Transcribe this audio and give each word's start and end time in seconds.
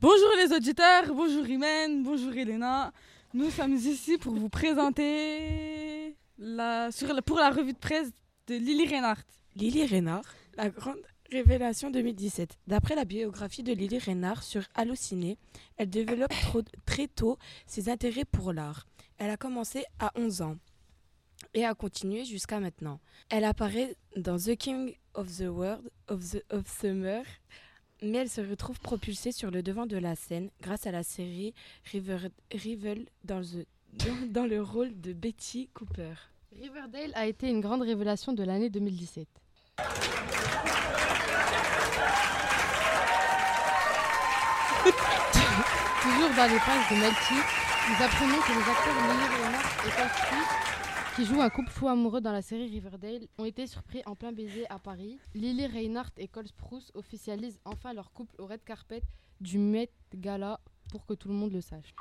Bonjour 0.00 0.30
les 0.38 0.54
auditeurs, 0.54 1.14
bonjour 1.14 1.46
Imen, 1.46 2.02
bonjour 2.02 2.32
Elena. 2.32 2.92
Nous 3.34 3.50
sommes 3.50 3.74
ici 3.74 4.16
pour 4.18 4.34
vous 4.34 4.48
présenter 4.48 6.16
pour 6.36 7.38
la 7.38 7.50
revue 7.50 7.72
de 7.72 7.78
presse 7.78 8.10
de 8.46 8.54
Lily 8.54 8.86
Reinhardt. 8.86 9.22
Lily 9.56 9.86
Reinhardt, 9.86 10.26
la 10.56 10.70
grande 10.70 11.02
révélation 11.30 11.90
2017. 11.90 12.56
D'après 12.66 12.94
la 12.94 13.04
biographie 13.04 13.62
de 13.62 13.72
Lily 13.72 13.98
Reinhardt 13.98 14.42
sur 14.42 14.62
Allociné, 14.74 15.36
elle 15.76 15.90
développe 15.90 16.32
très 16.86 17.08
tôt 17.08 17.38
ses 17.66 17.88
intérêts 17.88 18.24
pour 18.24 18.52
l'art. 18.52 18.86
Elle 19.18 19.30
a 19.30 19.36
commencé 19.36 19.84
à 19.98 20.12
11 20.16 20.42
ans 20.42 20.56
et 21.54 21.64
a 21.64 21.74
continué 21.74 22.24
jusqu'à 22.24 22.60
maintenant. 22.60 23.00
Elle 23.28 23.44
apparaît 23.44 23.96
dans 24.16 24.38
The 24.38 24.56
King 24.56 24.94
of 25.14 25.36
the 25.36 25.48
World 25.48 25.90
of, 26.08 26.30
the, 26.30 26.42
of 26.50 26.66
Summer, 26.66 27.22
mais 28.02 28.18
elle 28.18 28.30
se 28.30 28.40
retrouve 28.40 28.80
propulsée 28.80 29.32
sur 29.32 29.50
le 29.50 29.62
devant 29.62 29.86
de 29.86 29.96
la 29.96 30.16
scène 30.16 30.50
grâce 30.60 30.86
à 30.86 30.90
la 30.90 31.02
série 31.02 31.54
River, 31.90 32.18
Rival 32.52 33.06
dans, 33.24 33.42
dans- 34.28 34.46
le 34.46 34.62
rôle 34.62 35.00
de 35.00 35.12
Betty 35.12 35.68
Cooper. 35.74 36.14
Riverdale 36.60 37.12
a 37.14 37.26
été 37.26 37.48
une 37.48 37.60
grande 37.60 37.82
révélation 37.82 38.32
de 38.32 38.42
l'année 38.42 38.70
2017. 38.70 39.26
Toujours 46.02 46.30
dans 46.36 46.46
les 46.50 46.58
pages 46.58 46.88
de 46.90 46.96
Melty, 46.96 47.38
nous 47.88 48.04
apprenons 48.04 48.40
que 48.42 48.52
les 48.52 48.66
acteurs 48.70 48.98
Lily 49.06 49.26
Reinhardt 49.30 49.86
et 49.86 49.90
Spruce, 49.90 50.54
qui 51.16 51.26
jouent 51.26 51.42
un 51.42 51.50
couple 51.50 51.70
fou 51.70 51.88
amoureux 51.88 52.22
dans 52.22 52.32
la 52.32 52.40
série 52.40 52.68
Riverdale, 52.68 53.26
ont 53.36 53.44
été 53.44 53.66
surpris 53.66 54.02
en 54.06 54.14
plein 54.14 54.32
baiser 54.32 54.66
à 54.70 54.78
Paris. 54.78 55.18
Lily 55.34 55.66
Reinhardt 55.66 56.12
et 56.16 56.26
Cole 56.26 56.48
Sprouse 56.48 56.90
officialisent 56.94 57.60
enfin 57.66 57.92
leur 57.92 58.12
couple 58.12 58.34
au 58.38 58.46
red 58.46 58.64
carpet 58.64 59.02
du 59.40 59.58
Met 59.58 59.90
Gala 60.14 60.60
pour 60.90 61.04
que 61.04 61.12
tout 61.12 61.28
le 61.28 61.34
monde 61.34 61.52
le 61.52 61.60
sache. 61.60 61.94